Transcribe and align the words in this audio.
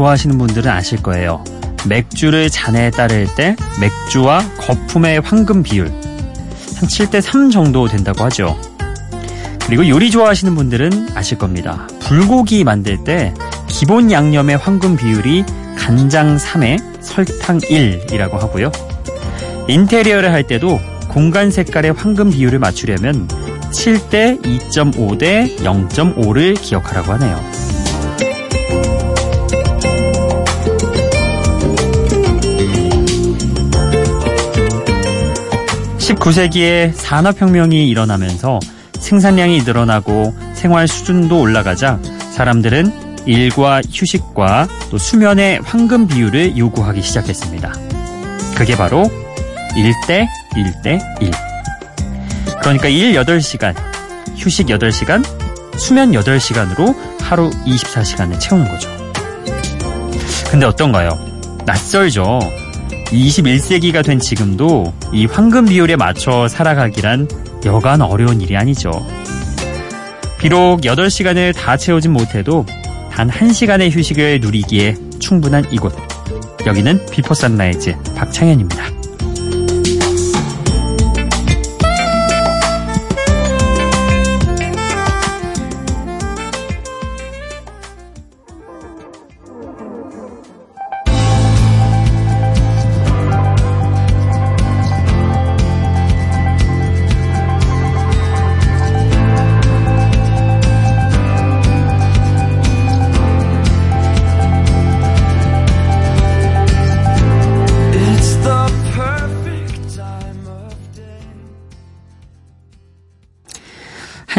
좋아하시는 0.00 0.38
분들은 0.38 0.70
아실 0.70 1.02
거예요. 1.02 1.44
맥주를 1.86 2.48
잔에 2.48 2.90
따를 2.90 3.26
때 3.34 3.54
맥주와 3.80 4.42
거품의 4.58 5.20
황금 5.20 5.62
비율 5.62 5.88
한 5.88 6.88
7대 6.88 7.20
3 7.20 7.50
정도 7.50 7.86
된다고 7.86 8.24
하죠. 8.24 8.58
그리고 9.66 9.86
요리 9.88 10.10
좋아하시는 10.10 10.54
분들은 10.54 11.10
아실 11.14 11.36
겁니다. 11.36 11.86
불고기 12.00 12.64
만들 12.64 13.04
때 13.04 13.34
기본 13.68 14.10
양념의 14.10 14.56
황금 14.56 14.96
비율이 14.96 15.44
간장 15.76 16.38
3에 16.38 17.02
설탕 17.02 17.58
1이라고 17.58 18.38
하고요. 18.38 18.72
인테리어를 19.68 20.32
할 20.32 20.46
때도 20.46 20.80
공간 21.08 21.50
색깔의 21.50 21.92
황금 21.92 22.30
비율을 22.30 22.58
맞추려면 22.58 23.28
7대 23.70 24.42
2.5대 24.42 25.58
0.5를 25.58 26.58
기억하라고 26.58 27.12
하네요. 27.12 27.59
19세기에 36.10 36.92
산업혁명이 36.92 37.88
일어나면서 37.88 38.58
생산량이 38.98 39.62
늘어나고 39.62 40.34
생활 40.54 40.88
수준도 40.88 41.40
올라가자 41.40 42.00
사람들은 42.32 43.26
일과 43.26 43.80
휴식과 43.88 44.68
또 44.90 44.98
수면의 44.98 45.60
황금 45.64 46.08
비율을 46.08 46.56
요구하기 46.56 47.00
시작했습니다. 47.02 47.72
그게 48.56 48.76
바로 48.76 49.04
1대 49.74 50.26
1대 50.54 51.22
1. 51.22 51.30
그러니까 52.60 52.88
일 52.88 53.14
8시간, 53.14 53.74
휴식 54.36 54.66
8시간, 54.66 55.24
수면 55.78 56.12
8시간으로 56.12 56.94
하루 57.20 57.50
24시간을 57.50 58.38
채우는 58.40 58.68
거죠. 58.68 58.90
근데 60.50 60.66
어떤가요? 60.66 61.10
낯설죠? 61.64 62.40
21세기가 63.10 64.04
된 64.04 64.18
지금도 64.20 64.92
이 65.12 65.26
황금 65.26 65.66
비율에 65.66 65.96
맞춰 65.96 66.46
살아가기란 66.48 67.28
여간 67.64 68.00
어려운 68.02 68.40
일이 68.40 68.56
아니죠. 68.56 68.90
비록 70.38 70.80
8시간을 70.82 71.54
다 71.54 71.76
채우진 71.76 72.12
못해도 72.12 72.64
단 73.10 73.28
1시간의 73.28 73.90
휴식을 73.90 74.40
누리기에 74.40 74.96
충분한 75.18 75.70
이곳. 75.72 75.92
여기는 76.64 77.06
비포 77.10 77.34
선라이즈 77.34 77.96
박창현입니다. 78.14 78.99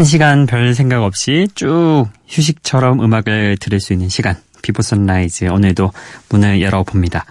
한 0.02 0.06
시간 0.06 0.48
별 0.48 0.74
생각 0.74 1.04
없이 1.04 1.48
쭉 1.54 2.08
휴식처럼 2.28 3.04
음악을 3.04 3.58
들을 3.58 3.80
수 3.80 3.94
있는 3.94 4.10
시간. 4.10 4.36
비포 4.64 4.82
선라이즈 4.82 5.46
오늘도 5.46 5.92
문을 6.30 6.60
열어봅니다. 6.60 7.24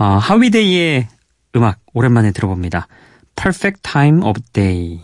어, 0.00 0.04
Howie 0.04 0.55
Day의 0.55 1.06
음악 1.54 1.78
오랜만에 1.94 2.32
들어봅니다. 2.32 2.88
Perfect 3.36 3.82
Time 3.82 4.24
of 4.24 4.40
Day. 4.52 5.00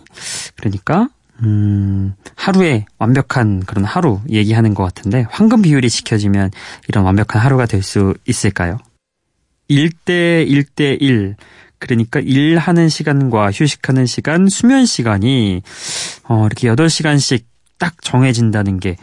그러니까 0.57 1.09
음, 1.45 2.15
하루에 2.35 2.85
완벽한 2.99 3.61
그런 3.61 3.85
하루 3.85 4.21
얘기하는 4.29 4.75
것 4.75 4.83
같은데 4.83 5.25
황금 5.31 5.63
비율이 5.63 5.89
지켜지면 5.89 6.51
이런 6.89 7.05
완벽한 7.05 7.41
하루가 7.41 7.67
될 7.67 7.85
수 7.85 8.15
있을까요? 8.27 8.77
1대 9.71 10.49
1대 10.49 11.01
1. 11.01 11.37
그러니까 11.79 12.21
일하는 12.21 12.89
시간과 12.89 13.51
휴식하는 13.51 14.07
시간, 14.07 14.49
수면 14.49 14.87
시간이 14.87 15.63
어, 16.29 16.47
이렇게 16.47 16.69
8시간씩 16.69 17.45
딱 17.79 18.03
정해진다는 18.03 18.81
게 18.81 18.97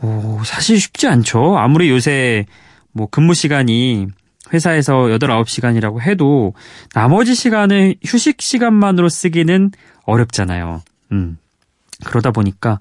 오, 0.00 0.40
사실 0.44 0.80
쉽지 0.80 1.06
않죠. 1.08 1.56
아무리 1.58 1.90
요새 1.90 2.46
뭐 2.92 3.08
근무 3.10 3.34
시간이 3.34 4.08
회사에서 4.52 5.08
8, 5.08 5.18
9시간이라고 5.18 6.00
해도 6.00 6.54
나머지 6.92 7.34
시간을 7.34 7.96
휴식 8.04 8.40
시간만으로 8.40 9.08
쓰기는 9.08 9.70
어렵잖아요. 10.04 10.82
음. 11.12 11.38
그러다 12.04 12.30
보니까 12.30 12.78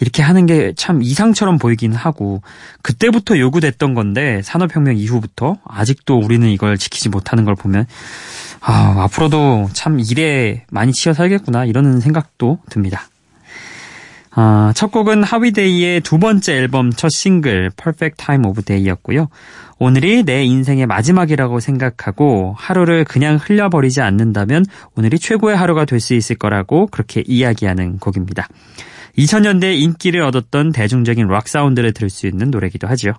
이렇게 0.00 0.22
하는 0.22 0.46
게 0.46 0.66
참 0.76 1.02
이상처럼 1.02 1.58
보이긴 1.58 1.94
하고 1.94 2.42
그때부터 2.82 3.38
요구됐던 3.38 3.94
건데 3.94 4.40
산업혁명 4.42 4.96
이후부터 4.96 5.56
아직도 5.66 6.18
우리는 6.18 6.48
이걸 6.48 6.78
지키지 6.78 7.08
못하는 7.08 7.44
걸 7.44 7.54
보면 7.54 7.86
아, 8.60 8.94
앞으로도 9.04 9.70
참 9.72 10.00
일에 10.00 10.64
많이 10.70 10.92
치여 10.92 11.12
살겠구나 11.14 11.64
이런 11.64 12.00
생각도 12.00 12.58
듭니다. 12.68 13.08
아, 14.38 14.70
첫 14.76 14.90
곡은 14.92 15.22
하위데이의 15.22 16.02
두 16.02 16.18
번째 16.18 16.52
앨범 16.56 16.92
첫 16.92 17.08
싱글 17.08 17.70
Perfect 17.70 18.22
Time 18.22 18.44
of 18.46 18.60
Day였고요. 18.62 19.28
오늘이 19.78 20.24
내 20.24 20.44
인생의 20.44 20.84
마지막이라고 20.84 21.58
생각하고 21.58 22.54
하루를 22.58 23.04
그냥 23.04 23.38
흘려버리지 23.40 24.02
않는다면 24.02 24.66
오늘이 24.94 25.18
최고의 25.18 25.56
하루가 25.56 25.86
될 25.86 26.00
수 26.00 26.12
있을 26.12 26.36
거라고 26.36 26.86
그렇게 26.88 27.22
이야기하는 27.26 27.98
곡입니다. 27.98 28.46
2000년대 29.16 29.74
인기를 29.80 30.20
얻었던 30.20 30.72
대중적인 30.72 31.26
락 31.28 31.48
사운드를 31.48 31.94
들을 31.94 32.10
수 32.10 32.26
있는 32.26 32.50
노래기도 32.50 32.86
하죠. 32.88 33.14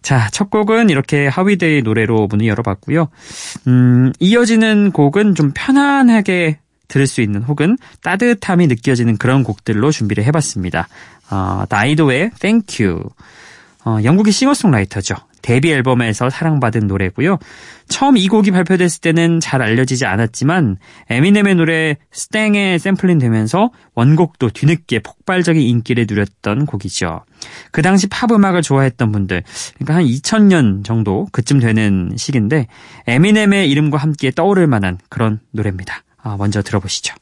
자, 0.00 0.30
첫 0.32 0.48
곡은 0.48 0.88
이렇게 0.88 1.26
하위데이 1.26 1.82
노래로 1.82 2.26
문을 2.28 2.46
열어봤고요. 2.46 3.08
음, 3.66 4.12
이어지는 4.18 4.92
곡은 4.92 5.34
좀 5.34 5.52
편안하게 5.54 6.60
들을 6.90 7.06
수 7.06 7.22
있는 7.22 7.42
혹은 7.42 7.78
따뜻함이 8.02 8.66
느껴지는 8.66 9.16
그런 9.16 9.42
곡들로 9.44 9.90
준비를 9.90 10.24
해봤습니다. 10.24 10.88
어, 11.30 11.64
나이도의 11.70 12.32
Thank 12.38 12.84
You. 12.86 13.04
어, 13.84 13.98
영국의 14.04 14.32
싱어송라이터죠. 14.32 15.14
데뷔 15.42 15.72
앨범에서 15.72 16.28
사랑받은 16.28 16.86
노래고요. 16.86 17.38
처음 17.88 18.18
이 18.18 18.28
곡이 18.28 18.50
발표됐을 18.50 19.00
때는 19.00 19.40
잘 19.40 19.62
알려지지 19.62 20.04
않았지만 20.04 20.76
에미넴의 21.08 21.54
노래 21.54 21.96
스탱에 22.12 22.76
샘플링 22.76 23.18
되면서 23.18 23.70
원곡도 23.94 24.50
뒤늦게 24.50 24.98
폭발적인 24.98 25.62
인기를 25.62 26.06
누렸던 26.08 26.66
곡이죠. 26.66 27.24
그 27.72 27.80
당시 27.80 28.06
팝 28.06 28.30
음악을 28.30 28.60
좋아했던 28.60 29.12
분들, 29.12 29.42
그러니까 29.76 29.94
한 29.94 30.04
2000년 30.04 30.84
정도 30.84 31.26
그쯤 31.32 31.60
되는 31.60 32.12
시기인데 32.16 32.66
에미넴의 33.06 33.70
이름과 33.70 33.96
함께 33.96 34.30
떠오를 34.30 34.66
만한 34.66 34.98
그런 35.08 35.40
노래입니다. 35.52 36.02
아, 36.22 36.36
먼저 36.36 36.62
들어보시죠. 36.62 37.14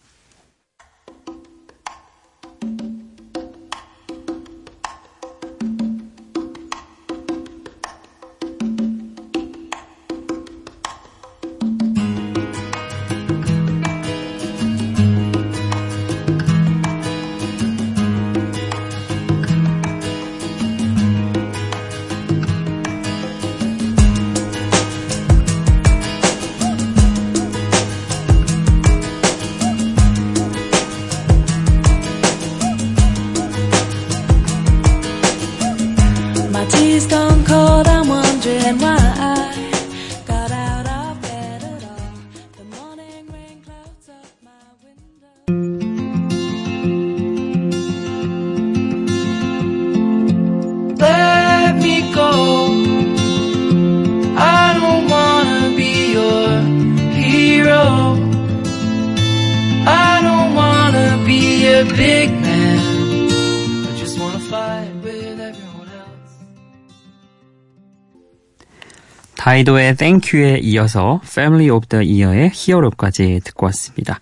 다이도의 69.48 69.96
Thank 69.96 70.38
You에 70.38 70.58
이어서 70.58 71.22
Family 71.24 71.70
of 71.70 71.86
the 71.86 72.06
Year의 72.06 72.50
히어로까지 72.52 73.40
듣고 73.44 73.64
왔습니다. 73.66 74.20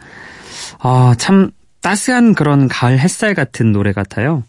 어, 0.78 1.14
참 1.18 1.50
따스한 1.80 2.34
그런 2.34 2.68
가을 2.68 3.00
햇살 3.00 3.34
같은 3.34 3.72
노래 3.72 3.92
같아요. 3.92 4.44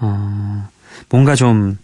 어, 0.00 0.66
뭔가 1.10 1.34
좀 1.34 1.76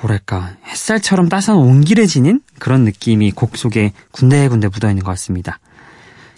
뭐랄까 0.00 0.54
햇살처럼 0.68 1.28
따스한 1.28 1.58
온기를 1.58 2.06
지닌 2.06 2.40
그런 2.58 2.84
느낌이 2.84 3.32
곡 3.32 3.58
속에 3.58 3.92
군데군데 4.10 4.68
묻어있는 4.68 5.02
것 5.02 5.10
같습니다. 5.10 5.58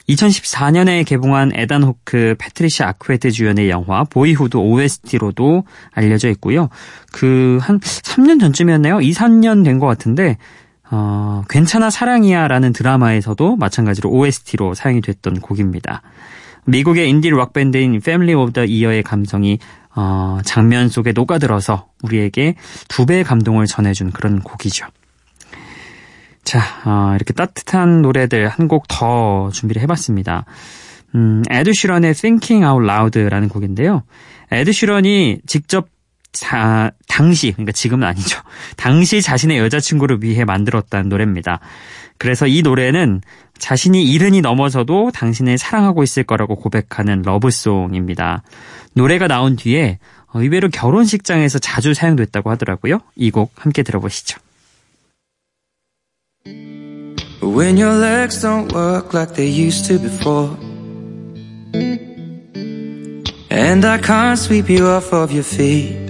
2014년에 0.08 1.06
개봉한 1.06 1.52
에단 1.54 1.84
호크, 1.84 2.34
패트리샤 2.36 2.88
아쿠에트 2.88 3.30
주연의 3.30 3.70
영화 3.70 4.02
Boyhood 4.02 4.56
OST로도 4.56 5.62
알려져 5.92 6.28
있고요. 6.30 6.68
그 7.12 7.60
한 7.62 7.78
3년 7.78 8.40
전쯤이었나요? 8.40 9.00
2, 9.02 9.12
3년 9.12 9.64
된 9.64 9.78
것 9.78 9.86
같은데 9.86 10.36
어, 10.90 11.42
괜찮아 11.48 11.90
사랑이야라는 11.90 12.72
드라마에서도 12.72 13.56
마찬가지로 13.56 14.10
OST로 14.10 14.74
사용이 14.74 15.00
됐던 15.00 15.40
곡입니다. 15.40 16.02
미국의 16.66 17.08
인디 17.08 17.30
락 17.30 17.52
밴드인 17.52 18.00
Family 18.00 18.34
of 18.34 18.52
the 18.52 18.64
Year의 18.64 19.02
감성이 19.02 19.58
어, 19.94 20.38
장면 20.44 20.88
속에 20.88 21.12
녹아들어서 21.12 21.88
우리에게 22.02 22.54
두 22.88 23.06
배의 23.06 23.24
감동을 23.24 23.66
전해준 23.66 24.12
그런 24.12 24.40
곡이죠. 24.40 24.86
자, 26.44 26.60
어, 26.84 27.14
이렇게 27.14 27.32
따뜻한 27.32 28.02
노래들 28.02 28.48
한 28.48 28.66
곡 28.68 28.84
더 28.88 29.50
준비를 29.52 29.82
해봤습니다. 29.82 30.44
음, 31.14 31.42
에드 31.50 31.72
슈런의 31.72 32.14
Thinking 32.14 32.64
Out 32.64 32.84
Loud라는 32.88 33.48
곡인데요. 33.48 34.02
에드 34.50 34.72
슈런이 34.72 35.40
직접 35.46 35.88
자, 36.32 36.92
당시, 37.08 37.52
그러니까 37.52 37.72
지금은 37.72 38.06
아니죠. 38.06 38.40
당시 38.76 39.20
자신의 39.22 39.58
여자친구를 39.58 40.22
위해 40.22 40.44
만들었다는 40.44 41.08
노래입니다. 41.08 41.60
그래서 42.18 42.46
이 42.46 42.62
노래는 42.62 43.20
자신이 43.58 44.04
일흔이 44.04 44.40
넘어서도 44.40 45.10
당신을 45.12 45.58
사랑하고 45.58 46.02
있을 46.02 46.22
거라고 46.24 46.56
고백하는 46.56 47.22
러브송입니다. 47.22 48.42
노래가 48.94 49.26
나온 49.26 49.56
뒤에 49.56 49.98
의외로 50.34 50.68
결혼식장에서 50.68 51.58
자주 51.58 51.92
사용됐다고 51.94 52.50
하더라고요. 52.50 53.00
이 53.16 53.30
곡 53.30 53.52
함께 53.56 53.82
들어보시죠. 53.82 54.38
When 57.42 57.76
your 57.78 57.98
legs 58.00 58.40
don't 58.40 58.72
work 58.74 59.12
like 59.14 59.34
they 59.34 59.48
used 59.50 59.88
to 59.88 59.98
before 59.98 60.56
And 63.50 63.84
I 63.84 63.98
can't 63.98 64.38
sweep 64.38 64.70
you 64.70 64.86
off 64.86 65.12
of 65.12 65.32
your 65.32 65.42
feet 65.42 66.09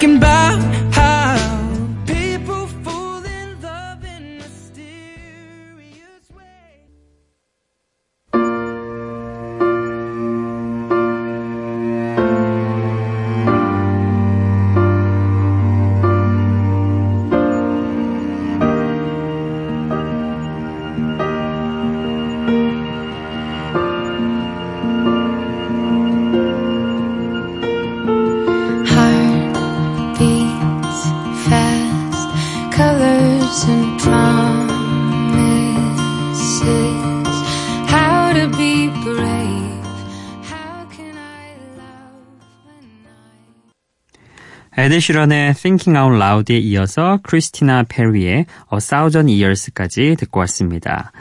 thinking 0.00 0.16
about 0.16 0.69
에드시런의 44.90 45.54
Thinking 45.54 45.96
Out 45.96 46.20
Loud에 46.20 46.58
이어서 46.58 47.20
크리스티나 47.22 47.84
페리의 47.84 48.38
A 48.38 48.78
Thousand 48.80 49.30
Years까지 49.30 50.16
듣고 50.18 50.40
왔습니다. 50.40 51.12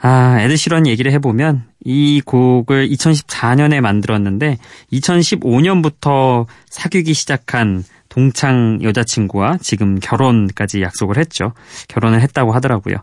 아, 0.00 0.40
에드시런 0.40 0.86
얘기를 0.86 1.12
해보면 1.12 1.64
이 1.84 2.22
곡을 2.24 2.88
2014년에 2.88 3.82
만들었는데 3.82 4.56
2015년부터 4.94 6.46
사귀기 6.70 7.12
시작한 7.12 7.84
동창 8.08 8.78
여자친구와 8.82 9.58
지금 9.60 9.98
결혼까지 9.98 10.80
약속을 10.80 11.18
했죠. 11.18 11.52
결혼을 11.88 12.22
했다고 12.22 12.52
하더라고요. 12.52 12.96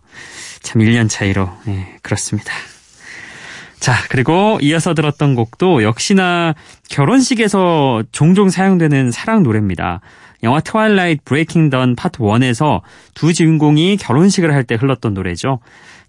참 0.64 0.82
1년 0.82 1.08
차이로. 1.08 1.50
네, 1.66 1.98
그렇습니다. 2.02 2.52
자, 3.80 3.94
그리고 4.10 4.58
이어서 4.62 4.94
들었던 4.94 5.36
곡도 5.36 5.84
역시나 5.84 6.54
결혼식에서 6.90 8.04
종종 8.12 8.50
사용되는 8.50 9.12
사랑 9.12 9.44
노래입니다. 9.44 10.02
영화 10.44 10.60
Twilight 10.60 11.24
Breaking 11.26 11.70
Dawn 11.70 11.96
Part 11.96 12.20
1에서 12.20 12.82
두 13.14 13.34
주인공이 13.34 13.98
결혼식을 13.98 14.54
할 14.54 14.64
때 14.64 14.76
흘렀던 14.76 15.14
노래죠. 15.14 15.60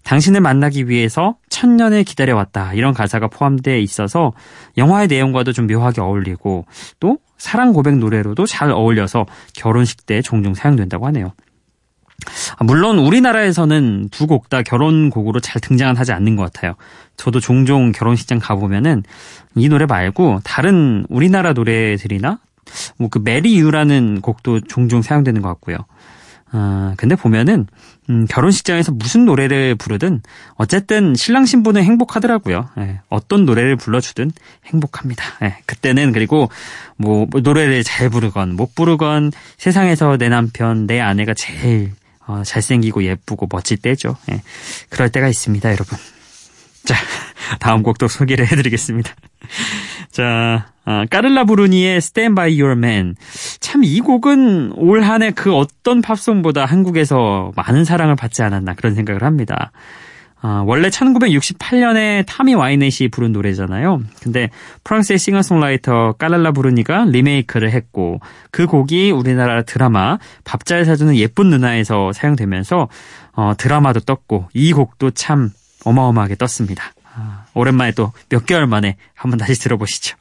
당신을 0.03 0.41
만나기 0.41 0.89
위해서 0.89 1.35
천년을 1.49 2.03
기다려왔다. 2.03 2.73
이런 2.73 2.93
가사가 2.93 3.27
포함되어 3.27 3.77
있어서 3.77 4.33
영화의 4.77 5.07
내용과도 5.07 5.53
좀 5.53 5.67
묘하게 5.67 6.01
어울리고 6.01 6.65
또 6.99 7.19
사랑 7.37 7.71
고백 7.73 7.97
노래로도 7.97 8.45
잘 8.45 8.71
어울려서 8.71 9.25
결혼식 9.55 10.05
때 10.05 10.21
종종 10.21 10.53
사용된다고 10.53 11.05
하네요. 11.07 11.33
아, 12.57 12.63
물론 12.63 12.99
우리나라에서는 12.99 14.09
두 14.11 14.27
곡 14.27 14.49
다 14.49 14.61
결혼곡으로 14.63 15.39
잘 15.39 15.61
등장은 15.61 15.95
하지 15.97 16.11
않는 16.11 16.35
것 16.35 16.43
같아요. 16.43 16.75
저도 17.17 17.39
종종 17.39 17.91
결혼식장 17.91 18.39
가보면은 18.39 19.03
이 19.55 19.69
노래 19.69 19.85
말고 19.85 20.41
다른 20.43 21.05
우리나라 21.09 21.53
노래들이나 21.53 22.39
뭐 22.97 23.09
그 23.09 23.19
메리 23.19 23.57
유라는 23.59 24.21
곡도 24.21 24.61
종종 24.61 25.01
사용되는 25.01 25.41
것 25.41 25.47
같고요. 25.49 25.77
아, 26.53 26.93
근데 26.97 27.15
보면은, 27.15 27.65
음, 28.09 28.27
결혼식장에서 28.27 28.91
무슨 28.91 29.23
노래를 29.23 29.75
부르든, 29.75 30.21
어쨌든 30.55 31.15
신랑 31.15 31.45
신부는 31.45 31.81
행복하더라고요. 31.81 32.67
예, 32.79 32.99
어떤 33.07 33.45
노래를 33.45 33.77
불러주든 33.77 34.31
행복합니다. 34.65 35.23
예, 35.43 35.55
그때는 35.65 36.11
그리고 36.11 36.49
뭐, 36.97 37.25
뭐, 37.31 37.39
노래를 37.39 37.85
잘 37.85 38.09
부르건 38.09 38.57
못 38.57 38.75
부르건 38.75 39.31
세상에서 39.57 40.17
내 40.17 40.27
남편, 40.27 40.87
내 40.87 40.99
아내가 40.99 41.33
제일 41.33 41.91
어, 42.27 42.43
잘생기고 42.45 43.03
예쁘고 43.03 43.47
멋질 43.51 43.77
때죠. 43.77 44.15
예, 44.31 44.41
그럴 44.89 45.09
때가 45.09 45.27
있습니다, 45.27 45.69
여러분. 45.71 45.97
자, 46.85 46.95
다음 47.59 47.83
곡도 47.83 48.07
소개를 48.07 48.51
해드리겠습니다. 48.51 49.11
자, 50.11 50.67
아, 50.85 51.05
까를라 51.09 51.45
부르니의 51.45 51.97
Stand 51.97 52.35
By 52.35 52.59
Your 52.59 52.77
Man. 52.77 53.15
참 53.59 53.83
이 53.83 53.99
곡은 54.01 54.73
올 54.75 55.03
한 55.03 55.21
해 55.21 55.31
그 55.31 55.53
어떤 55.55 56.01
팝송보다 56.01 56.65
한국에서 56.65 57.51
많은 57.55 57.85
사랑을 57.85 58.15
받지 58.15 58.41
않았나 58.41 58.73
그런 58.73 58.95
생각을 58.95 59.23
합니다. 59.23 59.71
아, 60.43 60.63
원래 60.65 60.89
1968년에 60.89 62.25
타미 62.25 62.55
와이넷이 62.55 63.09
부른 63.09 63.31
노래잖아요. 63.31 64.01
근데 64.23 64.49
프랑스의 64.83 65.19
싱어송라이터 65.19 66.13
까랄라 66.13 66.51
부르니가 66.51 67.05
리메이크를 67.05 67.71
했고 67.71 68.19
그 68.49 68.65
곡이 68.65 69.11
우리나라 69.11 69.61
드라마 69.61 70.17
밥 70.43 70.65
잘 70.65 70.85
사주는 70.85 71.15
예쁜 71.17 71.49
누나에서 71.49 72.11
사용되면서 72.13 72.87
어, 73.33 73.53
드라마도 73.57 73.99
떴고 73.99 74.49
이 74.53 74.73
곡도 74.73 75.11
참 75.11 75.49
어마어마하게 75.85 76.35
떴습니다. 76.35 76.93
아, 77.13 77.45
오랜만에 77.53 77.91
또 77.91 78.11
몇 78.29 78.45
개월 78.45 78.65
만에 78.67 78.95
한번 79.13 79.37
다시 79.37 79.59
들어보시죠. 79.59 80.15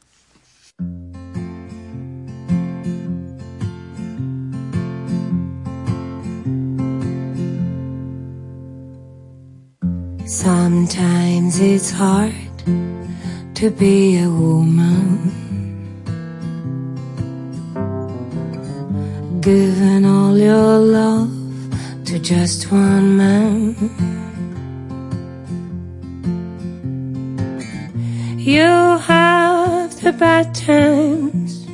Sometimes 10.31 11.59
it's 11.59 11.91
hard 11.91 12.35
to 13.57 13.69
be 13.71 14.19
a 14.19 14.31
woman. 14.31 15.41
given 19.41 20.05
all 20.05 20.37
your 20.37 20.79
love 20.79 21.33
to 22.05 22.19
just 22.19 22.71
one 22.71 23.17
man. 23.17 23.75
You 28.39 28.71
have 29.11 29.99
the 30.03 30.13
bad 30.13 30.55
times, 30.55 31.67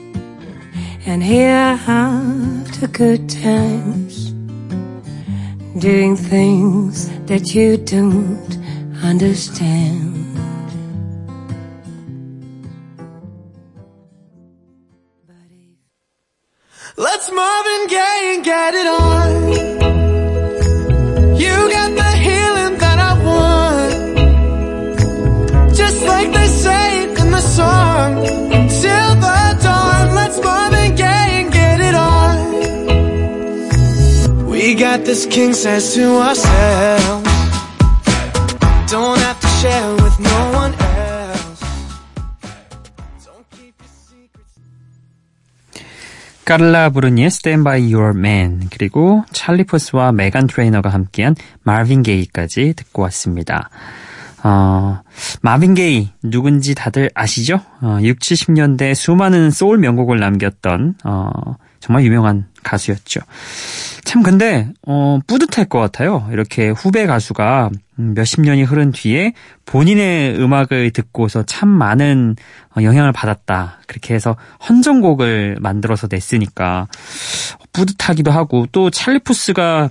and 1.07 1.23
here 1.23 1.57
I 1.57 1.75
have 1.75 2.81
the 2.81 2.89
good 2.89 3.29
times. 3.29 4.06
Doing 5.79 6.17
things 6.17 7.11
that 7.27 7.55
you 7.55 7.77
don't 7.77 8.59
understand. 9.05 10.15
Let's 16.97 17.31
Marvin 17.31 17.89
Gaye 17.89 18.33
and 18.37 18.45
get 18.45 18.75
it 18.75 18.87
on. 18.87 19.76
This 35.07 35.25
king 35.27 35.55
size 35.55 35.95
to 35.95 36.19
ourselves. 36.19 37.31
Don't 38.91 39.19
have 39.19 39.39
to 39.41 39.49
share 39.63 39.91
with 40.03 40.19
no 40.19 40.39
one 40.53 40.75
else. 40.75 41.63
Don't 43.25 43.47
keep 43.51 43.75
your 43.79 43.89
secrets. 43.89 44.59
카를라 46.45 46.91
브루니의 46.91 47.29
Stand 47.29 47.63
By 47.63 47.95
Your 47.95 48.19
Man 48.19 48.69
그리고 48.71 49.25
찰리 49.31 49.63
포스와 49.63 50.11
메간 50.11 50.49
트레이너가 50.49 50.89
함께한 50.91 51.37
마빈 51.63 52.03
게이까지 52.03 52.75
듣고 52.75 53.03
왔습니다. 53.03 53.71
어, 54.43 55.01
마빈 55.41 55.75
게이 55.75 56.11
누군지 56.23 56.75
다들 56.75 57.11
아시죠? 57.15 57.61
어, 57.81 57.99
6, 58.03 58.19
70년대 58.19 58.95
수많은 58.95 59.51
소울 59.51 59.79
명곡을 59.79 60.19
남겼던 60.19 60.95
어, 61.05 61.31
정말 61.87 62.03
유명한 62.03 62.47
가수였죠. 62.65 63.21
참 64.03 64.25
근데 64.25 64.69
어, 64.85 65.21
뿌듯할 65.25 65.67
것 65.67 65.79
같아요. 65.79 66.29
이렇게 66.33 66.71
후배 66.71 67.07
가수가 67.07 67.71
음, 68.01 68.15
몇십 68.15 68.41
년이 68.41 68.65
흐른 68.65 68.91
뒤에 68.91 69.35
본인의 69.67 70.37
음악을 70.41 70.91
듣고서 70.91 71.45
참 71.45 71.69
많은 71.69 72.35
어, 72.77 72.83
영향을 72.83 73.13
받았다. 73.13 73.79
그렇게 73.87 74.15
해서 74.15 74.37
헌정곡을 74.69 75.59
만들어서 75.61 76.09
냈으니까 76.11 76.89
뿌듯하기도 77.73 78.33
하고 78.33 78.67
또 78.73 78.91
찰리푸스가 78.91 79.91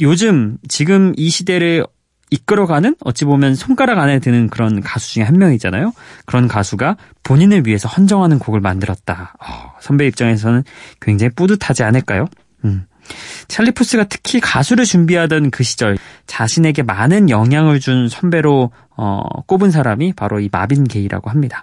요즘 0.00 0.58
지금 0.66 1.12
이 1.16 1.30
시대를 1.30 1.86
이끌어가는 2.30 2.96
어찌 3.00 3.24
보면 3.24 3.54
손가락 3.54 3.98
안에 3.98 4.18
드는 4.18 4.48
그런 4.48 4.80
가수 4.80 5.14
중에 5.14 5.22
한 5.22 5.38
명이잖아요. 5.38 5.92
그런 6.24 6.48
가수가 6.48 6.96
본인을 7.22 7.66
위해서 7.66 7.88
헌정하는 7.88 8.38
곡을 8.38 8.60
만들었다. 8.60 9.34
어, 9.40 9.74
선배 9.80 10.06
입장에서는 10.06 10.64
굉장히 11.00 11.30
뿌듯하지 11.34 11.84
않을까요? 11.84 12.26
음. 12.64 12.86
찰리 13.46 13.70
푸스가 13.70 14.04
특히 14.04 14.40
가수를 14.40 14.84
준비하던 14.84 15.50
그 15.50 15.62
시절 15.62 15.96
자신에게 16.26 16.82
많은 16.82 17.30
영향을 17.30 17.78
준 17.78 18.08
선배로 18.08 18.72
어, 18.96 19.22
꼽은 19.46 19.70
사람이 19.70 20.14
바로 20.14 20.40
이 20.40 20.48
마빈 20.50 20.84
게이라고 20.84 21.30
합니다. 21.30 21.62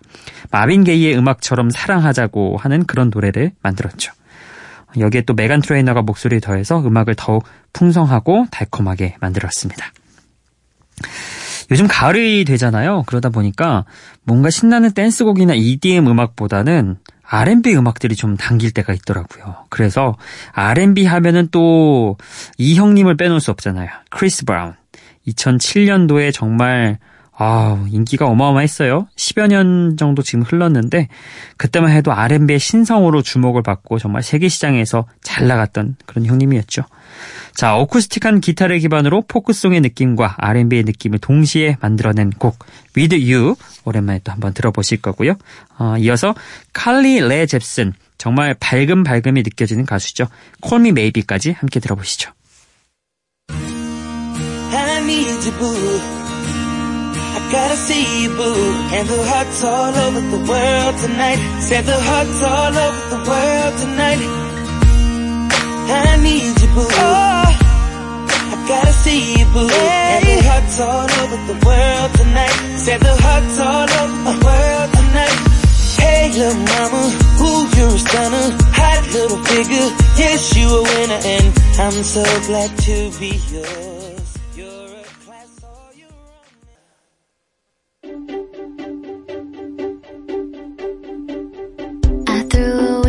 마빈 0.51 0.85
게이의 0.85 1.17
음악처럼 1.17 1.69
사랑하자고 1.69 2.57
하는 2.57 2.85
그런 2.85 3.11
노래를 3.13 3.51
만들었죠. 3.61 4.13
여기에 4.99 5.21
또 5.21 5.33
메간 5.33 5.61
트레이너가 5.61 6.03
목소리를 6.03 6.39
더해서 6.39 6.79
음악을 6.79 7.15
더욱 7.15 7.43
풍성하고 7.73 8.45
달콤하게 8.51 9.15
만들었습니다. 9.19 9.91
요즘 11.71 11.87
가을이 11.87 12.45
되잖아요. 12.45 13.03
그러다 13.07 13.29
보니까 13.29 13.85
뭔가 14.23 14.49
신나는 14.49 14.91
댄스곡이나 14.91 15.53
EDM 15.55 16.07
음악보다는 16.07 16.97
R&B 17.25 17.75
음악들이 17.75 18.15
좀 18.15 18.37
당길 18.37 18.71
때가 18.71 18.93
있더라고요. 18.93 19.65
그래서 19.69 20.15
R&B 20.53 21.05
하면은 21.05 21.47
또 21.51 22.17
이 22.57 22.75
형님을 22.75 23.17
빼놓을 23.17 23.39
수 23.39 23.51
없잖아요. 23.51 23.89
크리스 24.09 24.45
브라운. 24.45 24.73
2007년도에 25.27 26.33
정말 26.33 26.99
아, 27.35 27.83
인기가 27.89 28.27
어마어마했어요. 28.27 29.07
10여 29.15 29.47
년 29.47 29.97
정도 29.97 30.21
지금 30.21 30.43
흘렀는데 30.43 31.07
그때만 31.57 31.91
해도 31.91 32.11
R&B의 32.11 32.59
신성으로 32.59 33.23
주목을 33.23 33.63
받고 33.63 33.97
정말 33.97 34.21
세계 34.21 34.49
시장에서 34.49 35.05
잘 35.21 35.47
나갔던 35.47 35.95
그런 36.05 36.25
형님이었죠. 36.25 36.83
자, 37.55 37.75
어쿠스틱한 37.75 38.39
기타를 38.39 38.79
기반으로 38.79 39.23
포크송의 39.27 39.81
느낌과 39.81 40.35
R&B의 40.37 40.83
느낌을 40.83 41.19
동시에 41.19 41.77
만들어낸 41.81 42.29
곡 42.29 42.59
With 42.95 43.33
You 43.33 43.55
오랜만에 43.85 44.21
또 44.23 44.31
한번 44.31 44.53
들어보실 44.53 45.01
거고요. 45.01 45.35
어, 45.79 45.95
이어서 45.97 46.35
칼리 46.71 47.19
레 47.19 47.45
잽슨 47.47 47.93
정말 48.17 48.53
밝음 48.59 49.03
밝음이 49.03 49.41
느껴지는 49.41 49.85
가수죠. 49.85 50.27
Me 50.63 50.89
Maybe까지 50.89 51.51
함께 51.51 51.79
들어보시죠. 51.79 52.31
Gotta 57.53 57.77
see 57.77 58.23
you, 58.23 58.29
boo. 58.29 58.65
And 58.97 59.07
the 59.07 59.21
hearts 59.31 59.63
all 59.63 59.93
over 60.05 60.21
the 60.35 60.41
world 60.51 60.95
tonight. 61.05 61.39
Said 61.61 61.85
the 61.85 61.99
hearts 62.09 62.39
all 62.41 62.73
over 62.85 63.03
the 63.13 63.21
world 63.29 63.73
tonight. 63.83 64.21
I 66.01 66.17
need 66.25 66.53
you, 66.61 66.69
boo. 66.73 66.89
I 68.53 68.57
gotta 68.67 68.93
see 69.03 69.21
you, 69.37 69.45
boo. 69.53 69.69
And 69.69 70.25
the 70.25 70.37
hearts 70.49 70.79
all 70.81 71.09
over 71.21 71.39
the 71.51 71.57
world 71.67 72.09
tonight. 72.21 72.57
Said 72.85 72.99
the 73.01 73.15
hearts 73.25 73.55
all 73.69 73.89
over 74.01 74.17
the 74.29 74.37
world 74.47 74.89
tonight. 74.97 75.37
Hey, 76.01 76.23
little 76.33 76.57
mama, 76.73 77.03
ooh, 77.45 77.63
you're 77.77 77.95
a 77.95 77.99
stunner. 78.05 78.47
Hot 78.81 79.03
little 79.13 79.41
figure, 79.49 79.89
yes, 80.17 80.57
you 80.57 80.67
a 80.79 80.81
winner. 80.81 81.21
And 81.33 81.47
I'm 81.85 81.97
so 82.15 82.25
glad 82.47 82.71
to 82.87 82.95
be 83.19 83.37
yours. 83.53 84.02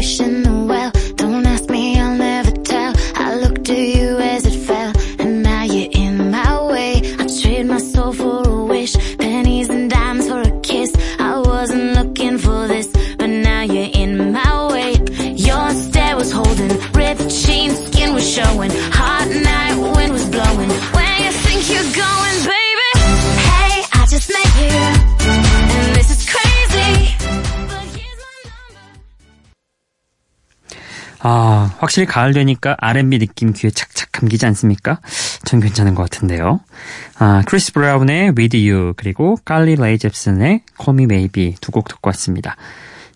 In 0.04 0.42
the 0.42 0.52
well. 0.68 0.92
Don't 1.16 1.46
ask 1.46 1.68
me, 1.70 1.99
I'll 1.99 2.14
never 2.14 2.50
tell. 2.50 2.92
I 3.14 3.37
looked 3.37 3.64
to 3.64 3.75
you 3.75 4.18
as 4.18 4.44
it 4.44 4.58
fell, 4.66 4.92
and 5.18 5.42
now 5.42 5.62
you're 5.64 5.90
in 5.92 6.30
my 6.30 6.62
way. 6.73 7.00
I 7.18 7.26
trade 7.40 7.66
my 7.66 7.78
soul 7.78 8.12
for 8.12 8.46
a 8.46 8.64
wish, 8.64 8.94
pennies 9.16 9.70
and 9.70 9.90
dimes 9.90 10.28
for 10.28 10.40
a 10.42 10.61
kiss. 10.61 10.94
I 11.18 11.38
wasn't 11.38 11.94
looking 11.94 12.37
for 12.38 12.68
this, 12.68 12.88
but 13.16 13.28
now 13.28 13.62
you're 13.62 13.92
in 13.94 14.32
my 14.32 14.66
way. 14.73 14.92
Your 15.49 15.70
stare 15.70 16.16
was 16.16 16.30
holding, 16.30 16.73
ripped 16.92 17.28
jeans, 17.30 17.76
skin 17.87 18.12
was 18.12 18.28
showing. 18.28 18.70
확실히 31.84 32.06
가을 32.06 32.32
되니까 32.32 32.76
R&B 32.78 33.18
느낌 33.18 33.52
귀에 33.52 33.70
착착 33.70 34.10
감기지 34.12 34.46
않습니까? 34.46 35.00
전 35.44 35.60
괜찮은 35.60 35.94
것 35.94 36.02
같은데요. 36.04 36.60
아, 37.18 37.42
크리스 37.46 37.72
브라운의 37.72 38.32
With 38.36 38.56
You 38.70 38.94
그리고 38.96 39.36
칼리 39.44 39.76
레이 39.76 39.98
잽슨의 39.98 40.62
Call 40.82 40.94
Me 40.98 41.04
Maybe 41.04 41.54
두 41.60 41.70
곡 41.72 41.88
듣고 41.88 42.08
왔습니다. 42.08 42.56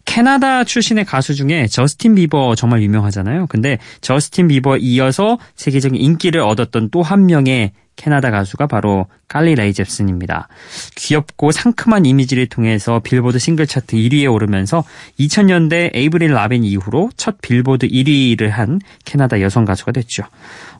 캐나다 0.04 0.64
출신의 0.64 1.04
가수 1.04 1.34
중에 1.34 1.66
저스틴 1.66 2.14
비버 2.14 2.54
정말 2.56 2.82
유명하잖아요. 2.82 3.46
근데 3.46 3.78
저스틴 4.00 4.48
비버 4.48 4.76
이어서 4.78 5.38
세계적인 5.56 6.00
인기를 6.00 6.40
얻었던 6.40 6.90
또 6.90 7.02
한 7.02 7.26
명의 7.26 7.72
캐나다 7.98 8.30
가수가 8.30 8.68
바로 8.68 9.06
칼리 9.26 9.56
레이 9.56 9.74
잽슨입니다. 9.74 10.48
귀엽고 10.94 11.50
상큼한 11.50 12.06
이미지를 12.06 12.46
통해서 12.46 13.00
빌보드 13.00 13.38
싱글 13.38 13.66
차트 13.66 13.96
1위에 13.96 14.32
오르면서 14.32 14.84
2000년대 15.18 15.90
에이브릴 15.94 16.32
라빈 16.32 16.62
이후로 16.64 17.10
첫 17.16 17.40
빌보드 17.42 17.88
1위를 17.88 18.48
한 18.50 18.78
캐나다 19.04 19.40
여성 19.40 19.64
가수가 19.64 19.92
됐죠. 19.92 20.22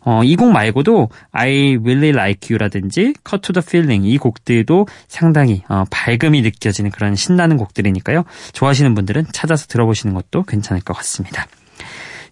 어, 0.00 0.22
이 0.24 0.36
곡 0.36 0.52
말고도 0.52 1.08
I 1.32 1.76
Really 1.82 2.10
Like 2.10 2.54
You라든지 2.54 3.14
Cut 3.28 3.42
to 3.42 3.52
the 3.52 3.62
Feeling 3.66 4.08
이 4.08 4.16
곡들도 4.16 4.86
상당히 5.08 5.64
어, 5.68 5.84
밝음이 5.90 6.40
느껴지는 6.42 6.92
그런 6.92 7.16
신나는 7.16 7.56
곡들이니까요. 7.56 8.24
좋아하시는 8.52 8.94
분들은 8.94 9.26
찾아서 9.32 9.66
들어보시는 9.66 10.14
것도 10.14 10.44
괜찮을 10.44 10.82
것 10.82 10.96
같습니다. 10.98 11.46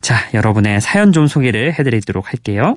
자, 0.00 0.14
여러분의 0.34 0.80
사연 0.80 1.10
좀 1.10 1.26
소개를 1.26 1.74
해드리도록 1.76 2.28
할게요. 2.28 2.76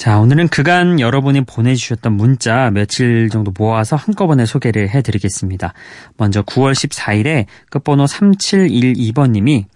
자, 0.00 0.18
오늘은 0.18 0.48
그간 0.48 0.98
여러분이 0.98 1.42
보내주셨던 1.42 2.14
문자 2.14 2.70
며칠 2.70 3.28
정도 3.28 3.52
모아서 3.58 3.96
한꺼번에 3.96 4.46
소개를 4.46 4.88
해드리겠습니다. 4.88 5.74
먼저 6.16 6.40
9월 6.40 6.72
14일에 6.72 7.44
끝번호 7.68 8.06
3712번님이 8.06 9.66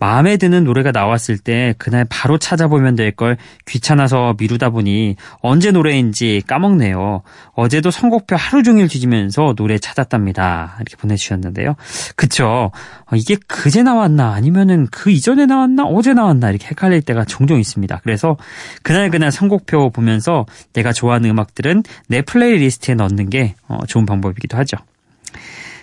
마음에 0.00 0.36
드는 0.36 0.64
노래가 0.64 0.92
나왔을 0.92 1.38
때 1.38 1.74
그날 1.78 2.06
바로 2.08 2.38
찾아보면 2.38 2.94
될 2.94 3.08
걸 3.18 3.36
귀찮아서 3.66 4.36
미루다 4.38 4.70
보니 4.70 5.16
언제 5.40 5.72
노래인지 5.72 6.42
까먹네요. 6.46 7.22
어제도 7.54 7.90
선곡표 7.90 8.36
하루 8.36 8.62
종일 8.62 8.86
뒤지면서 8.86 9.54
노래 9.56 9.78
찾았답니다. 9.78 10.76
이렇게 10.80 10.96
보내주셨는데요. 10.96 11.74
그쵸. 12.14 12.70
어, 13.06 13.16
이게 13.16 13.36
그제 13.48 13.82
나왔나 13.82 14.34
아니면은 14.34 14.86
그 14.92 15.10
이전에 15.10 15.46
나왔나 15.46 15.84
어제 15.84 16.14
나왔나 16.14 16.50
이렇게 16.50 16.68
헷갈릴 16.68 17.02
때가 17.02 17.24
종종 17.24 17.58
있습니다. 17.58 18.00
그래서 18.04 18.36
그날그날 18.82 19.32
선곡표 19.32 19.90
보면서 19.90 20.46
내가 20.74 20.92
좋아하는 20.92 21.30
음악들은 21.30 21.82
내 22.06 22.22
playlist에 22.22 22.94
넣는 22.94 23.30
게 23.30 23.54
어, 23.66 23.78
좋은 23.86 24.06
방법이기도 24.06 24.56
하죠. 24.58 24.76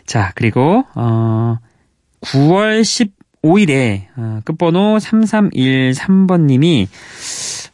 자, 0.06 0.32
그리고 0.36 0.86
어 0.96 1.58
9월 2.22 2.84
10 2.84 3.15
5일에 3.46 4.06
어, 4.18 4.42
끝번호 4.44 4.98
3313번님이 4.98 6.88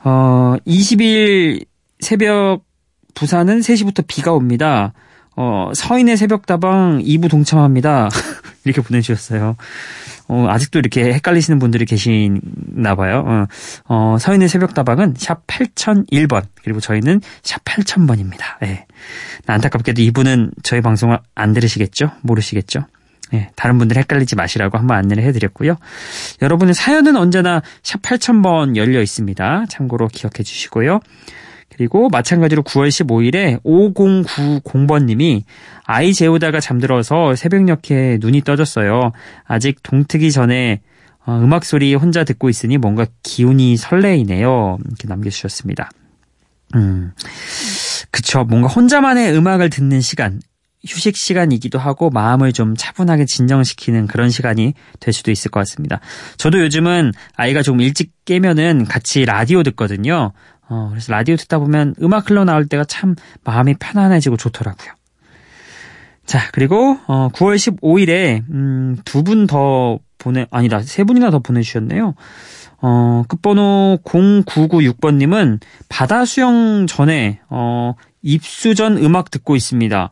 어, 0.03 0.55
20일 0.67 1.65
새벽 1.99 2.65
부산은 3.13 3.59
3시부터 3.59 4.05
비가 4.07 4.33
옵니다. 4.33 4.93
어, 5.35 5.71
서인의 5.73 6.17
새벽다방 6.17 6.99
2부 6.99 7.29
동참합니다. 7.29 8.09
이렇게 8.65 8.81
보내주셨어요. 8.81 9.55
어, 10.27 10.45
아직도 10.49 10.79
이렇게 10.79 11.13
헷갈리시는 11.13 11.59
분들이 11.59 11.85
계시나 11.85 12.95
봐요. 12.95 13.23
어, 13.25 13.45
어, 13.85 14.17
서인의 14.19 14.49
새벽다방은 14.49 15.15
샵 15.17 15.45
8001번, 15.47 16.43
그리고 16.63 16.79
저희는 16.79 17.21
샵 17.43 17.63
8000번입니다. 17.63 18.63
예. 18.63 18.85
안타깝게도 19.47 20.01
이분은 20.01 20.51
저희 20.63 20.81
방송을 20.81 21.19
안 21.35 21.53
들으시겠죠? 21.53 22.11
모르시겠죠? 22.21 22.85
예, 23.33 23.49
다른 23.55 23.77
분들 23.77 23.97
헷갈리지 23.97 24.35
마시라고 24.35 24.77
한번 24.77 24.97
안내를 24.97 25.23
해드렸고요. 25.23 25.77
여러분의 26.41 26.73
사연은 26.73 27.15
언제나 27.15 27.61
샵 27.83 28.01
8000번 28.01 28.75
열려 28.75 29.01
있습니다. 29.01 29.65
참고로 29.69 30.07
기억해 30.07 30.43
주시고요. 30.43 30.99
그리고 31.73 32.09
마찬가지로 32.09 32.63
9월 32.63 32.89
15일에 32.89 33.63
5090번님이 33.63 35.43
아이 35.85 36.13
재우다가 36.13 36.59
잠들어서 36.59 37.35
새벽녘에 37.35 38.17
눈이 38.19 38.41
떠졌어요. 38.41 39.11
아직 39.45 39.81
동트기 39.81 40.31
전에 40.31 40.81
어, 41.25 41.39
음악 41.41 41.63
소리 41.63 41.93
혼자 41.95 42.23
듣고 42.23 42.49
있으니 42.49 42.77
뭔가 42.77 43.05
기운이 43.23 43.77
설레이네요. 43.77 44.79
이렇게 44.85 45.07
남겨주셨습니다. 45.07 45.89
음, 46.75 47.11
그쵸. 48.11 48.43
뭔가 48.43 48.67
혼자만의 48.67 49.35
음악을 49.35 49.69
듣는 49.69 50.01
시간, 50.01 50.41
휴식 50.85 51.15
시간이기도 51.15 51.77
하고 51.79 52.09
마음을 52.09 52.53
좀 52.53 52.75
차분하게 52.75 53.25
진정시키는 53.25 54.07
그런 54.07 54.29
시간이 54.29 54.73
될 54.99 55.13
수도 55.13 55.31
있을 55.31 55.51
것 55.51 55.59
같습니다. 55.61 55.99
저도 56.37 56.59
요즘은 56.61 57.11
아이가 57.35 57.61
좀 57.61 57.81
일찍 57.81 58.11
깨면은 58.25 58.85
같이 58.85 59.25
라디오 59.25 59.63
듣거든요. 59.63 60.31
어, 60.69 60.87
그래서 60.89 61.11
라디오 61.11 61.35
듣다 61.35 61.59
보면 61.59 61.95
음악 62.01 62.29
흘러나올 62.29 62.67
때가 62.67 62.85
참 62.85 63.15
마음이 63.43 63.75
편안해지고 63.79 64.37
좋더라고요. 64.37 64.93
자, 66.25 66.39
그리고 66.53 66.97
어, 67.07 67.29
9월 67.33 67.55
15일에 67.55 68.43
음, 68.49 68.97
두 69.05 69.23
분 69.23 69.47
더 69.47 69.99
보내 70.17 70.45
아니다 70.51 70.79
세 70.81 71.03
분이나 71.03 71.31
더 71.31 71.39
보내 71.39 71.61
주셨네요. 71.61 72.13
어, 72.83 73.23
끝번호 73.27 73.99
0996번님은 74.05 75.59
바다 75.89 76.25
수영 76.25 76.85
전에 76.87 77.41
어, 77.49 77.95
입수 78.21 78.75
전 78.75 78.97
음악 78.97 79.31
듣고 79.31 79.55
있습니다. 79.55 80.09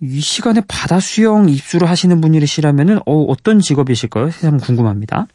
이 0.00 0.20
시간에 0.20 0.60
바다 0.66 1.00
수영 1.00 1.48
입수를 1.48 1.88
하시는 1.88 2.20
분이시라면은 2.20 2.98
어, 3.06 3.22
어떤 3.28 3.60
직업이실까요? 3.60 4.30
참 4.30 4.58
궁금합니다. 4.58 5.26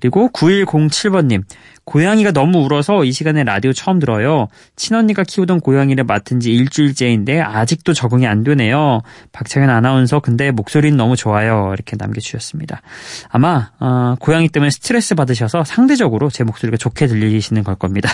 그리고 0.00 0.28
9107번님, 0.32 1.44
고양이가 1.84 2.32
너무 2.32 2.58
울어서 2.64 3.04
이 3.04 3.12
시간에 3.12 3.44
라디오 3.44 3.72
처음 3.72 4.00
들어요. 4.00 4.48
친언니가 4.74 5.22
키우던 5.22 5.60
고양이를 5.60 6.02
맡은 6.02 6.40
지 6.40 6.52
일주일째인데 6.52 7.40
아직도 7.40 7.92
적응이 7.92 8.26
안 8.26 8.42
되네요. 8.42 9.02
박창현 9.30 9.70
아나운서 9.70 10.18
근데 10.18 10.50
목소리는 10.50 10.96
너무 10.96 11.14
좋아요. 11.14 11.70
이렇게 11.72 11.96
남겨주셨습니다. 11.96 12.82
아마 13.28 13.70
어, 13.78 14.16
고양이 14.18 14.48
때문에 14.48 14.70
스트레스 14.70 15.14
받으셔서 15.14 15.62
상대적으로 15.62 16.30
제 16.30 16.42
목소리가 16.42 16.76
좋게 16.76 17.06
들리시는 17.06 17.62
걸 17.62 17.76
겁니다. 17.76 18.10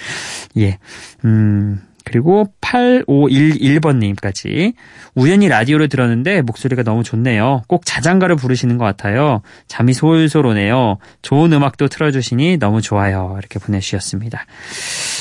예, 0.56 0.78
음, 1.24 1.82
그리고 2.06 2.46
8511번님까지 2.60 4.74
우연히 5.16 5.48
라디오를 5.48 5.88
들었는데 5.88 6.42
목소리가 6.42 6.84
너무 6.84 7.02
좋네요. 7.02 7.62
꼭 7.66 7.84
자장가를 7.84 8.36
부르시는 8.36 8.78
것 8.78 8.84
같아요. 8.84 9.42
잠이 9.66 9.92
솔솔 9.92 10.46
오네요. 10.46 10.98
좋은 11.22 11.52
음악도 11.52 11.88
틀어주시니 11.88 12.58
너무 12.58 12.80
좋아요. 12.80 13.34
이렇게 13.38 13.58
보내주셨습니다. 13.58 14.46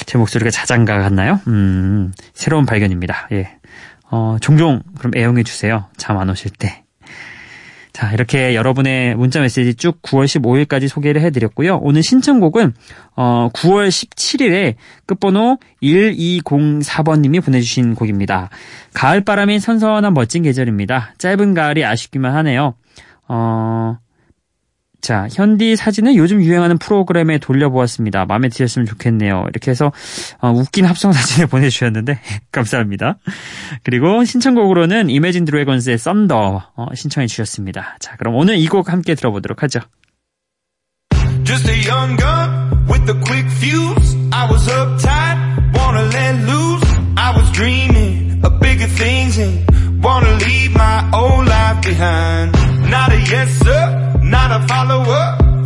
제 0.06 0.20
목소리가 0.20 0.52
자장가 0.52 1.00
같나요? 1.00 1.40
음, 1.48 2.14
새로운 2.34 2.68
발견입니다. 2.68 3.30
예. 3.32 3.58
어, 4.12 4.38
종종 4.40 4.84
그럼 5.00 5.14
애용해 5.16 5.42
주세요. 5.42 5.88
잠 5.98 6.20
안 6.20 6.30
오실 6.30 6.52
때. 6.52 6.85
자, 7.96 8.12
이렇게 8.12 8.56
여러분의 8.56 9.16
문자 9.16 9.40
메시지 9.40 9.74
쭉 9.74 10.02
9월 10.02 10.26
15일까지 10.26 10.90
소개를 10.90 11.22
해드렸고요. 11.22 11.78
오늘 11.78 12.04
신청곡은 12.04 12.74
어, 13.16 13.50
9월 13.54 13.88
17일에 13.88 14.76
끝번호 15.06 15.60
1204번님이 15.82 17.42
보내주신 17.42 17.96
곡입니다. 17.96 18.50
가을바람이 18.96 19.62
선선한 19.62 20.14
멋진 20.14 20.44
계절입니다. 20.44 21.14
짧은 21.20 21.54
가을이 21.54 21.86
아쉽기만 21.86 22.36
하네요. 22.36 22.74
어, 23.30 23.98
자, 25.02 25.28
현디 25.32 25.76
사진은 25.76 26.16
요즘 26.16 26.42
유행하는 26.42 26.78
프로그램에 26.78 27.38
돌려보았습니다. 27.38 28.26
마음에 28.26 28.50
드셨으면 28.50 28.86
좋겠네요. 28.86 29.46
이렇게 29.50 29.72
해서 29.72 29.92
어, 30.40 30.52
웃긴 30.52 30.86
합성 30.86 31.12
사진을 31.14 31.48
보내주셨는데 31.48 32.20
감사합니다. 32.52 33.18
그리고 33.84 34.24
신청곡으로는 34.24 35.10
이매진 35.10 35.46
드래곤스의 35.46 35.98
썬더 35.98 36.72
어, 36.76 36.86
신청해 36.96 37.28
주셨습니다. 37.28 37.98
자, 38.00 38.16
그럼 38.18 38.36
오늘 38.36 38.58
이 38.58 38.68
곡 38.68 38.92
함께 38.92 39.16
들어보도록 39.16 39.64
하죠. 39.64 39.80
Just 41.44 41.70
a 41.70 41.78
young 41.88 42.18
gun 42.18 42.88
with 42.90 43.08
a 43.10 43.14
quick 43.24 43.46
fuse. 43.52 44.16
I 44.32 44.50
was 44.52 44.68
uptight, 44.68 45.78
wanna 45.78 46.04
let 46.10 46.36
loose. 46.50 46.84
I 47.16 47.32
was 47.38 47.50
dreaming 47.52 48.42
of 48.44 48.60
bigger 48.60 48.88
things 48.88 49.38
and 49.40 49.64
wanna 50.04 50.34
leave 50.44 50.74
my 50.74 51.08
old 51.14 51.46
life 51.48 51.82
behind. 51.86 52.52
Not 52.90 53.12
a 53.14 53.20
yes 53.32 53.50
sir. 53.64 54.15
Not 54.36 54.50
a 54.60 54.62
follower. 54.72 55.24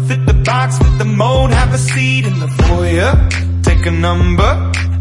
Fit 0.08 0.22
the 0.26 0.38
box, 0.50 0.78
fit 0.82 0.96
the 1.04 1.06
mold, 1.22 1.50
have 1.60 1.72
a 1.74 1.78
seat 1.90 2.26
in 2.30 2.36
the 2.44 2.50
foyer. 2.60 3.12
Take 3.68 3.84
a 3.86 3.92
number. 3.92 4.52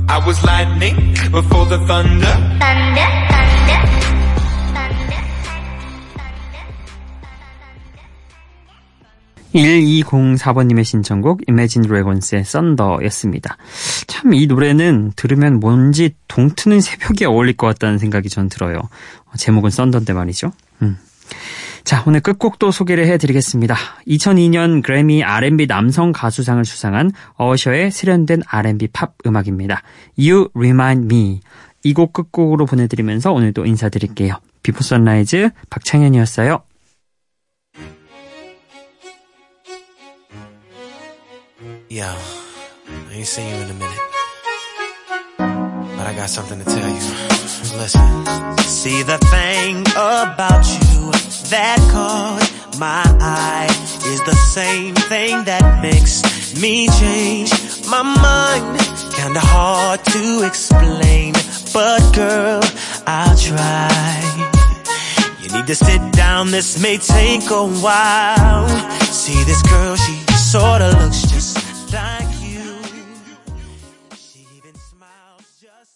I 0.08 0.18
was 0.26 0.38
lightning 0.44 0.96
before 1.38 1.66
the 1.72 1.78
thunder. 1.88 2.34
Thunder, 2.64 3.08
thunder. 3.30 3.80
1204번님의 9.54 10.84
신청곡 10.84 11.40
Imagine 11.48 11.86
Dragons의 11.88 12.44
Thunder였습니다. 12.44 13.56
참 14.06 14.34
이 14.34 14.46
노래는 14.46 15.12
들으면 15.16 15.58
뭔지 15.58 16.14
동트는 16.28 16.80
새벽에 16.80 17.24
어울릴 17.24 17.56
것 17.56 17.66
같다는 17.68 17.98
생각이 17.98 18.28
전 18.28 18.48
들어요. 18.48 18.78
제목은 19.38 19.70
썬더인데 19.70 20.12
말이죠. 20.12 20.52
음. 20.82 20.98
자, 21.84 22.02
오늘 22.06 22.20
끝곡도 22.20 22.70
소개를 22.70 23.06
해드리겠습니다. 23.06 23.74
2002년 24.06 24.82
그래미 24.82 25.22
R&B 25.24 25.66
남성 25.66 26.12
가수상을 26.12 26.64
수상한 26.64 27.12
어셔의 27.36 27.90
세련된 27.90 28.42
R&B 28.46 28.88
팝 28.88 29.14
음악입니다. 29.26 29.82
You 30.18 30.48
Remind 30.54 31.04
Me. 31.14 31.40
이 31.84 31.94
곡 31.94 32.12
끝곡으로 32.12 32.66
보내드리면서 32.66 33.32
오늘도 33.32 33.64
인사드릴게요. 33.64 34.34
비포 34.62 34.82
선라이즈 34.82 35.50
박창현이었어요. 35.70 36.62
Yo, 41.90 42.04
I 42.04 43.14
ain't 43.14 43.26
seen 43.26 43.46
you 43.48 43.62
in 43.62 43.70
a 43.70 43.74
minute. 43.74 44.07
But 45.98 46.06
I 46.06 46.14
got 46.14 46.30
something 46.30 46.60
to 46.60 46.64
tell 46.64 46.88
you. 46.88 47.02
Listen. 47.76 48.56
See 48.58 49.02
the 49.02 49.18
thing 49.34 49.80
about 49.80 50.64
you 50.78 51.10
that 51.50 51.78
caught 51.90 52.78
my 52.78 53.02
eye 53.20 53.66
is 54.06 54.20
the 54.22 54.36
same 54.36 54.94
thing 54.94 55.42
that 55.42 55.82
makes 55.82 56.22
me 56.62 56.86
change 57.00 57.50
my 57.90 58.02
mind. 58.02 58.78
Kinda 59.12 59.40
hard 59.40 60.04
to 60.14 60.46
explain, 60.46 61.34
but 61.74 62.00
girl, 62.14 62.62
I'll 63.04 63.36
try. 63.36 64.22
You 65.42 65.50
need 65.50 65.66
to 65.66 65.74
sit 65.74 66.00
down, 66.12 66.52
this 66.52 66.78
may 66.80 66.98
take 66.98 67.50
a 67.50 67.66
while. 67.66 68.68
See 69.10 69.42
this 69.50 69.62
girl, 69.62 69.96
she 69.96 70.14
sorta 70.36 70.90
looks 71.00 71.28